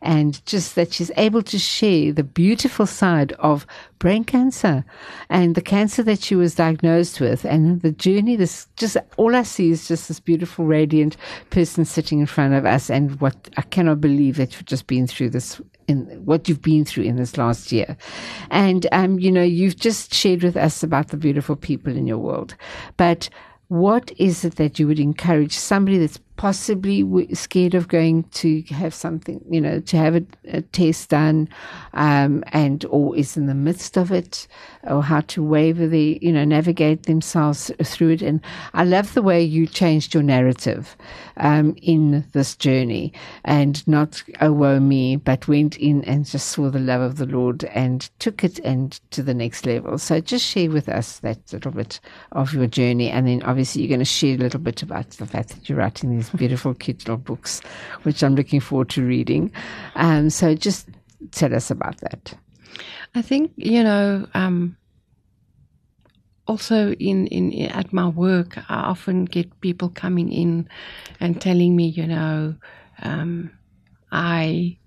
[0.01, 3.65] and just that she's able to share the beautiful side of
[3.99, 4.83] brain cancer
[5.29, 8.35] and the cancer that she was diagnosed with, and the journey.
[8.35, 11.15] This just all I see is just this beautiful, radiant
[11.49, 15.07] person sitting in front of us, and what I cannot believe that you've just been
[15.07, 17.97] through this in what you've been through in this last year.
[18.49, 22.17] And, um, you know, you've just shared with us about the beautiful people in your
[22.17, 22.55] world.
[22.97, 23.29] But
[23.67, 28.93] what is it that you would encourage somebody that's possibly scared of going to have
[28.93, 31.47] something, you know, to have a, a test done,
[31.93, 34.47] um, and or is in the midst of it,
[34.83, 38.21] or how to waver the, you know, navigate themselves through it.
[38.21, 38.41] And
[38.73, 40.97] I love the way you changed your narrative
[41.37, 43.13] um, in this journey,
[43.45, 47.25] and not oh woe me, but went in and just saw the love of the
[47.27, 49.97] Lord and took it and to the next level.
[49.97, 51.99] So just share with us that little bit
[52.31, 55.25] of your journey, and then obviously you're going to share a little bit about the
[55.25, 57.61] fact that you're writing these beautiful cute little books,
[58.03, 59.51] which I'm looking forward to reading.
[59.95, 60.89] Um, so just
[61.31, 62.33] tell us about that.
[63.15, 64.27] I think you know.
[64.33, 64.77] Um,
[66.45, 70.67] also, in, in at my work, I often get people coming in
[71.21, 72.55] and telling me, you know,
[73.01, 73.49] um,
[74.11, 74.77] I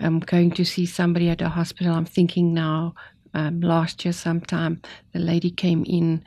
[0.00, 1.94] am going to see somebody at a hospital.
[1.94, 2.94] I'm thinking now.
[3.34, 6.22] Um, last year, sometime, the lady came in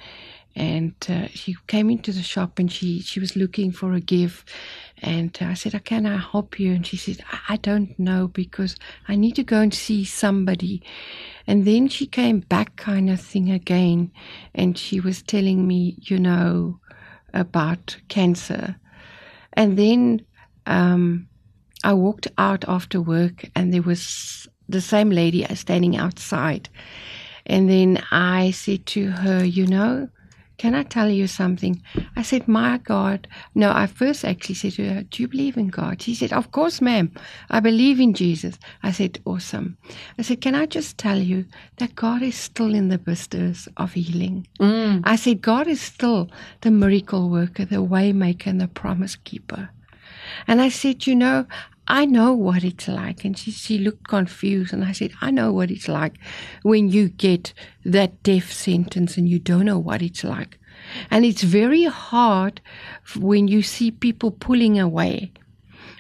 [0.55, 4.49] and uh, she came into the shop and she, she was looking for a gift
[5.01, 6.71] and I said, Can I help you?
[6.73, 10.81] And she said, I don't know because I need to go and see somebody.
[11.45, 14.11] And then she came back, kind of thing again.
[14.53, 16.79] And she was telling me, you know,
[17.33, 18.77] about cancer.
[19.53, 20.25] And then
[20.65, 21.27] um,
[21.83, 26.69] I walked out after work and there was the same lady standing outside.
[27.45, 30.09] And then I said to her, You know,
[30.57, 31.81] can I tell you something?
[32.15, 33.27] I said, My God.
[33.53, 36.01] No, I first actually said to her, Do you believe in God?
[36.01, 37.11] She said, Of course, ma'am.
[37.49, 38.57] I believe in Jesus.
[38.81, 39.77] I said, Awesome.
[40.17, 41.45] I said, Can I just tell you
[41.77, 44.47] that God is still in the business of healing?
[44.59, 45.01] Mm.
[45.03, 46.29] I said, God is still
[46.61, 49.69] the miracle worker, the waymaker, and the promise keeper.
[50.47, 51.45] And I said, You know,
[51.87, 53.23] I know what it's like.
[53.25, 54.73] And she, she looked confused.
[54.73, 56.15] And I said, I know what it's like
[56.63, 60.57] when you get that death sentence and you don't know what it's like.
[61.09, 62.61] And it's very hard
[63.17, 65.31] when you see people pulling away.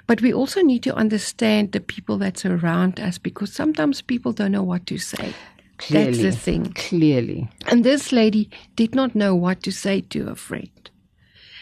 [0.07, 4.51] But we also need to understand the people that's around us because sometimes people don't
[4.51, 5.33] know what to say.
[5.77, 6.73] Clearly, that's the thing.
[6.73, 7.49] Clearly.
[7.67, 10.69] And this lady did not know what to say to her friend.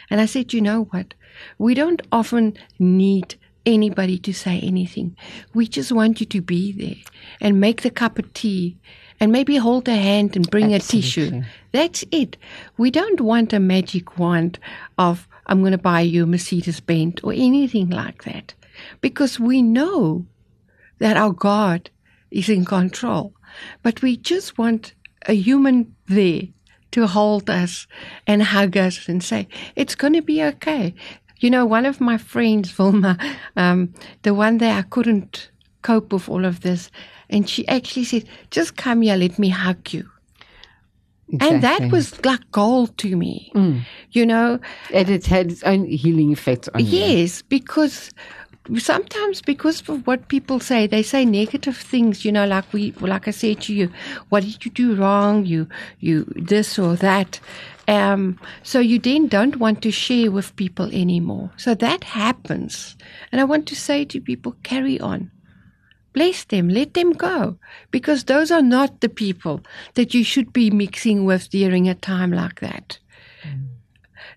[0.09, 1.13] And I said, you know what?
[1.57, 5.15] We don't often need anybody to say anything.
[5.54, 8.78] We just want you to be there and make the cup of tea
[9.19, 10.99] and maybe hold a hand and bring Absolutely.
[10.99, 11.41] a tissue.
[11.71, 12.38] That's it.
[12.78, 14.60] We don't want a magic wand
[14.97, 18.54] of, I'm going to buy you a Mercedes Benz or anything like that
[19.02, 20.26] because we know
[20.99, 21.89] that our God
[22.32, 23.34] is in control.
[23.82, 24.93] But we just want
[25.28, 26.43] a human there
[26.91, 27.88] to hold us
[28.28, 30.93] and hug us and say, it's going to be okay.
[31.43, 33.17] You know, one of my friends, Vilma,
[33.58, 35.51] um, the one that I couldn't
[35.82, 36.89] cope with all of this,
[37.29, 40.10] and she actually said, "Just come here, let me hug you."
[41.27, 41.56] Exactly.
[41.56, 43.82] And that was like gold to me, mm.
[44.13, 44.58] you know.
[44.93, 46.99] And it had its own healing effect on yes, you.
[46.99, 48.12] Yes, because
[48.77, 53.27] sometimes because of what people say, they say negative things, you know, like we, like
[53.27, 53.91] I said to you,
[54.29, 55.45] what did you do wrong?
[55.45, 55.67] You,
[55.99, 57.39] you, this or that.
[57.87, 61.51] Um, so you then don't want to share with people anymore.
[61.57, 62.95] So that happens.
[63.31, 65.31] And I want to say to people, carry on.
[66.13, 67.57] Bless them, let them go,
[67.89, 69.61] because those are not the people
[69.95, 72.99] that you should be mixing with during a time like that.
[73.41, 73.69] Mm.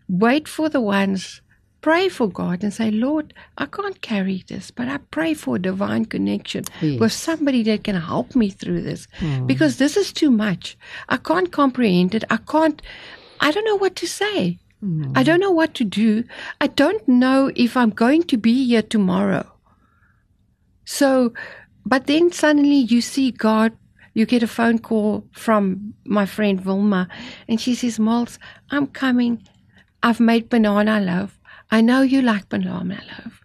[0.09, 1.43] Wait for the ones
[1.87, 5.61] pray for God and say, Lord, I can't carry this, but I pray for a
[5.61, 6.99] divine connection yes.
[6.99, 9.47] with somebody that can help me through this mm.
[9.47, 10.77] because this is too much.
[11.09, 12.25] I can't comprehend it.
[12.29, 12.83] I can't,
[13.41, 14.59] I don't know what to say.
[14.83, 15.13] I hmm.
[15.23, 16.25] don't know what to do.
[16.61, 19.51] I don't know if I'm going to be here tomorrow.
[20.85, 21.33] So,
[21.85, 23.73] but then suddenly you see God
[24.17, 27.07] you get a phone call from my friend Vilma,
[27.49, 28.39] and she says, Miles,
[28.71, 29.47] I'm coming.
[30.03, 31.39] I've made banana loaf.
[31.71, 33.43] I know you like banana loaf.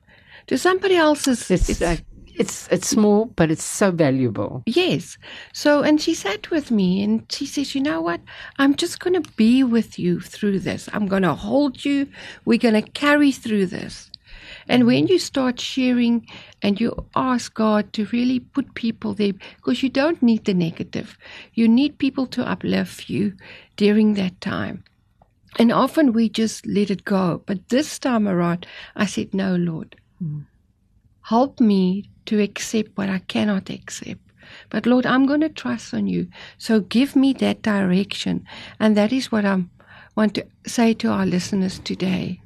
[0.47, 2.01] To somebody else's, it's, it's,
[2.41, 4.63] it's it's small, but it's so valuable.
[4.65, 5.17] Yes.
[5.53, 8.21] So, and she sat with me, and she says, "You know what?
[8.57, 10.89] I'm just going to be with you through this.
[10.91, 12.07] I'm going to hold you.
[12.45, 14.09] We're going to carry through this."
[14.67, 16.25] And when you start sharing
[16.61, 21.17] and you ask God to really put people there, because you don't need the negative,
[21.53, 23.33] you need people to uplift you
[23.75, 24.83] during that time.
[25.59, 27.43] And often we just let it go.
[27.45, 30.45] But this time around, I said, No, Lord, mm.
[31.21, 34.19] help me to accept what I cannot accept.
[34.69, 36.27] But Lord, I'm going to trust on you.
[36.57, 38.45] So give me that direction.
[38.79, 39.63] And that is what I
[40.15, 42.41] want to say to our listeners today.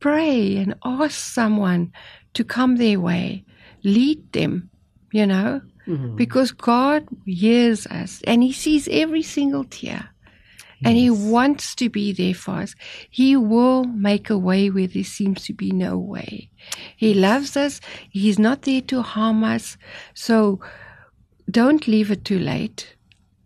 [0.00, 1.92] Pray and ask someone
[2.34, 3.44] to come their way.
[3.84, 4.70] Lead them,
[5.12, 6.16] you know, mm-hmm.
[6.16, 10.10] because God hears us and He sees every single tear.
[10.84, 12.74] And He wants to be there for us.
[13.10, 16.50] He will make a way where there seems to be no way.
[16.96, 17.80] He loves us.
[18.10, 19.76] He's not there to harm us.
[20.14, 20.60] So
[21.50, 22.94] don't leave it too late.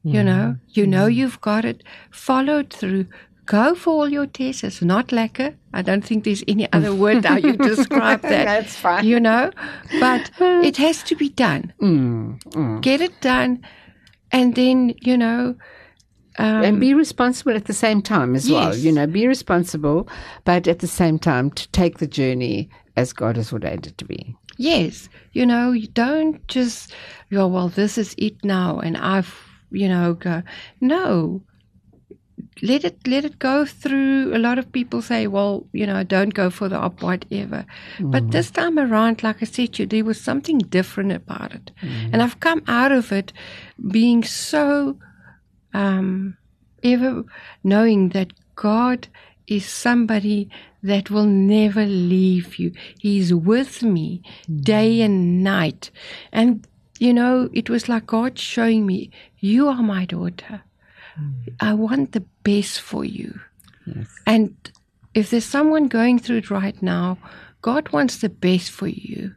[0.05, 0.26] You mm-hmm.
[0.26, 1.18] know, you know mm-hmm.
[1.18, 1.83] you've got it.
[2.11, 3.07] Follow it through.
[3.47, 4.64] Go for all your tests.
[4.64, 5.55] It's not lekker.
[5.72, 8.45] I don't think there's any other word how you describe that.
[8.45, 9.05] That's fine.
[9.05, 9.51] You know,
[10.01, 11.72] but it has to be done.
[11.80, 13.64] Mm, mm, Get it done,
[14.30, 15.57] and then you know.
[16.39, 18.74] Um, and be responsible at the same time as well.
[18.74, 20.09] You know, be responsible,
[20.45, 24.05] but at the same time to take the journey as God has ordained it to
[24.05, 24.35] be.
[24.57, 26.93] Yes, you know, you don't just
[27.30, 29.35] go, well, this is it now, and I've,
[29.70, 30.43] you know, go.
[30.80, 31.43] No,
[32.62, 34.35] let it let it go through.
[34.35, 37.64] A lot of people say, well, you know, don't go for the op, whatever.
[38.01, 41.70] But this time around, like I said, you, there was something different about it,
[42.12, 43.33] and I've come out of it
[43.91, 44.97] being so,
[45.75, 46.37] um,
[46.83, 47.25] ever
[47.62, 49.09] knowing that God
[49.47, 50.49] is somebody
[50.83, 52.73] that will never leave you.
[52.99, 54.23] He's with me
[54.61, 55.91] day and night.
[56.33, 56.66] And,
[56.99, 60.62] you know, it was like God showing me, You are my daughter.
[61.61, 63.41] I want the best for you.
[64.27, 64.55] And
[65.14, 67.18] if there's someone going through it right now,
[67.61, 69.35] God wants the best for you.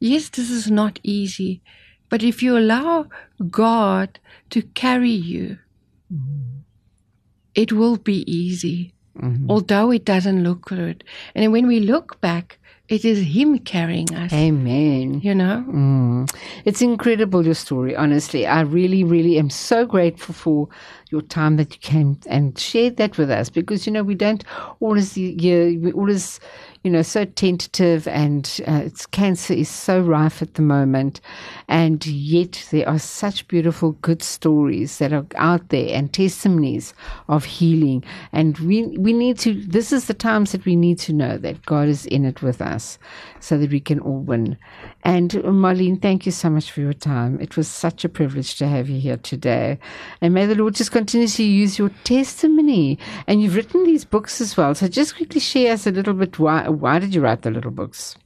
[0.00, 1.62] Yes, this is not easy,
[2.08, 3.06] but if you allow
[3.50, 4.18] God
[4.50, 5.58] to carry you,
[7.54, 8.92] it will be easy,
[9.48, 11.04] although it doesn't look good.
[11.34, 14.32] And when we look back, it is Him carrying us.
[14.32, 15.20] Amen.
[15.20, 15.64] You know?
[15.68, 16.32] Mm.
[16.64, 18.46] It's incredible, your story, honestly.
[18.46, 20.68] I really, really am so grateful for
[21.10, 24.44] your time that you came and shared that with us because, you know, we don't
[24.78, 26.38] always hear, we always,
[26.86, 31.20] you know, so tentative and uh, it's cancer is so rife at the moment.
[31.66, 36.94] And yet there are such beautiful, good stories that are out there and testimonies
[37.28, 38.04] of healing.
[38.30, 41.66] And we, we need to, this is the times that we need to know that
[41.66, 43.00] God is in it with us
[43.40, 44.56] so that we can all win.
[45.02, 47.40] And uh, Marlene, thank you so much for your time.
[47.40, 49.80] It was such a privilege to have you here today.
[50.20, 52.98] And may the Lord just continue to use your testimony.
[53.26, 54.74] And you've written these books as well.
[54.76, 56.38] So just quickly share us a little bit.
[56.38, 58.16] Why, why did you write the little books?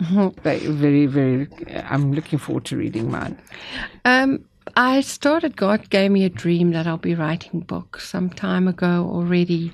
[0.42, 1.48] They- very, very,
[1.88, 3.38] I'm looking forward to reading mine.
[4.04, 4.44] Um,
[4.76, 9.08] I started, God gave me a dream that I'll be writing books some time ago
[9.10, 9.72] already.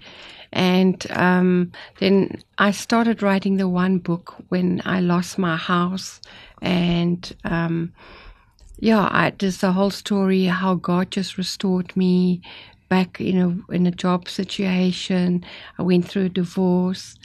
[0.53, 6.21] And um, then I started writing the one book when I lost my house.
[6.63, 7.93] And um,
[8.79, 12.41] yeah, I, just the whole story how God just restored me
[12.89, 15.45] back in a in a job situation.
[15.79, 17.19] I went through a divorce,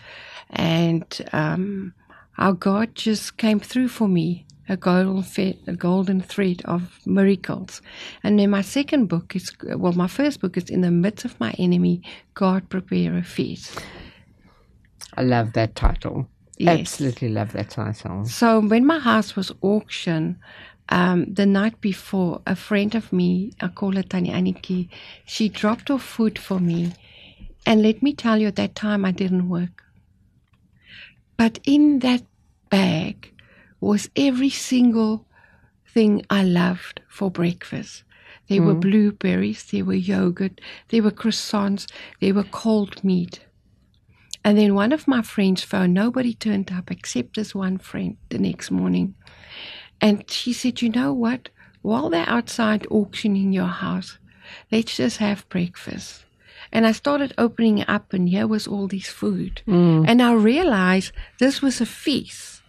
[0.51, 1.93] and um,
[2.33, 4.45] how God just came through for me.
[4.69, 7.81] A golden, fe- a golden thread of miracles.
[8.23, 11.37] And then my second book is, well, my first book is In the Midst of
[11.41, 12.03] My Enemy,
[12.35, 13.83] God Prepare a Feast.
[15.17, 16.27] I love that title.
[16.57, 16.79] Yes.
[16.79, 18.23] Absolutely love that title.
[18.25, 20.37] So when my house was auctioned,
[20.89, 24.89] um, the night before, a friend of me, I call her Tanya Aniki,
[25.25, 26.93] she dropped off food for me.
[27.65, 29.83] And let me tell you, at that time I didn't work.
[31.37, 32.23] But in that
[32.69, 33.33] bag
[33.79, 35.25] was every single
[35.87, 38.03] thing I loved for breakfast.
[38.47, 38.79] There were hmm.
[38.79, 40.59] blueberries, there were yogurt,
[40.89, 43.45] there were croissants, there were cold meat.
[44.43, 45.93] And then one of my friends phoned.
[45.93, 49.15] Nobody turned up except this one friend the next morning.
[49.99, 51.49] And she said, You know what?
[51.81, 54.17] While they're outside auctioning your house,
[54.71, 56.25] let's just have breakfast.
[56.71, 59.61] And I started opening up, and here was all this food.
[59.67, 60.05] Mm.
[60.07, 62.61] And I realized this was a feast.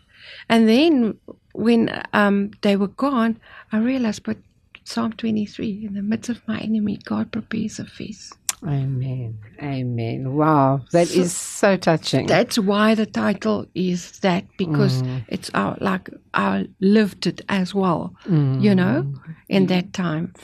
[0.49, 1.19] And then
[1.53, 3.39] when um, they were gone,
[3.71, 4.39] I realized, but
[4.85, 8.35] Psalm 23, in the midst of my enemy, God prepares a feast.
[8.65, 9.39] Amen.
[9.61, 10.35] Amen.
[10.35, 10.83] Wow.
[10.93, 12.27] that is so touching.
[12.27, 15.25] That's why the title is that because mm.
[15.29, 19.35] it's our like I lived it as well, you know, mm.
[19.49, 20.35] in that time.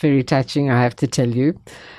[0.00, 1.58] Very touching, I have to tell you.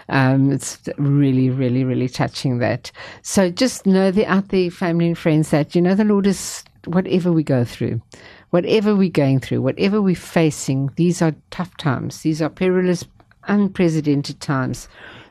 [0.10, 2.92] Um, it's really, really, really touching that.
[3.24, 6.64] So just know the out there, family and friends, that you know the Lord is
[6.86, 8.02] whatever we go through,
[8.52, 10.92] whatever we're going through, whatever we're facing.
[10.96, 12.22] These are tough times.
[12.22, 13.04] These are perilous,
[13.48, 14.88] unprecedented times.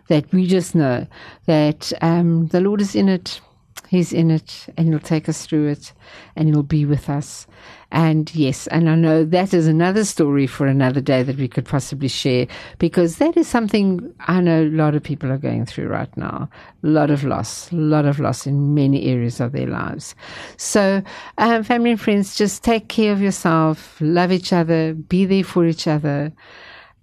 [0.09, 1.07] That we just know
[1.47, 3.41] that um, the Lord is in it.
[3.89, 5.93] He's in it and He'll take us through it
[6.35, 7.47] and He'll be with us.
[7.93, 11.65] And yes, and I know that is another story for another day that we could
[11.65, 15.89] possibly share because that is something I know a lot of people are going through
[15.89, 16.49] right now.
[16.83, 20.15] A lot of loss, a lot of loss in many areas of their lives.
[20.57, 21.03] So,
[21.39, 25.65] um, family and friends, just take care of yourself, love each other, be there for
[25.65, 26.33] each other,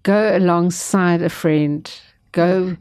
[0.04, 1.90] go alongside a friend,
[2.34, 2.76] go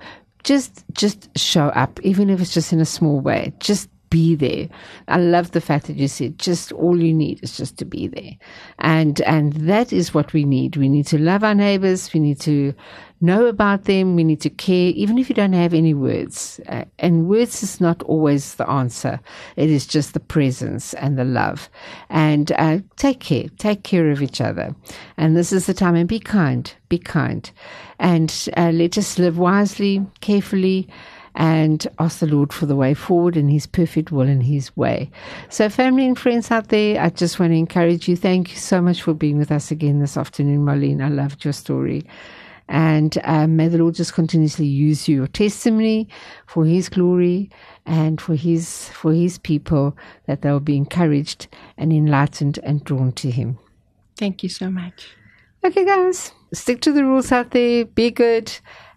[0.45, 3.53] just just show up, even if it's just in a small way.
[3.61, 4.69] Just be there.
[5.09, 8.07] I love the fact that you said just all you need is just to be
[8.07, 8.37] there.
[8.79, 10.77] And and that is what we need.
[10.77, 12.75] We need to love our neighbors, we need to
[13.23, 16.61] know about them, we need to care, even if you don't have any words.
[16.69, 19.21] Uh, and words is not always the answer.
[19.57, 21.71] It is just the presence and the love.
[22.11, 24.75] And uh, take care, take care of each other.
[25.17, 27.51] And this is the time, and be kind, be kind.
[27.99, 30.89] And uh, let us live wisely, carefully,
[31.35, 35.11] and ask the Lord for the way forward in His perfect will and His way.
[35.49, 38.17] So, family and friends out there, I just want to encourage you.
[38.17, 41.03] Thank you so much for being with us again this afternoon, Marlene.
[41.03, 42.07] I loved your story.
[42.69, 46.09] And um, may the Lord just continuously use your testimony
[46.47, 47.51] for His glory
[47.87, 53.31] and for His for His people, that they'll be encouraged and enlightened and drawn to
[53.31, 53.59] Him.
[54.17, 55.09] Thank you so much.
[55.65, 57.85] Okay, guys, stick to the rules out there.
[57.85, 58.53] Be good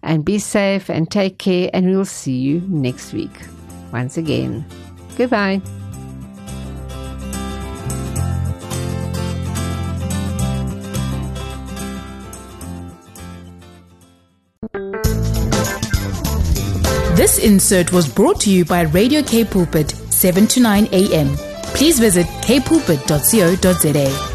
[0.05, 1.69] and be safe and take care.
[1.73, 3.31] And we'll see you next week.
[3.91, 4.65] Once again,
[5.17, 5.61] goodbye.
[17.15, 21.35] This insert was brought to you by Radio K Pulpit, 7 to 9 a.m.
[21.73, 24.34] Please visit kpulpit.co.za.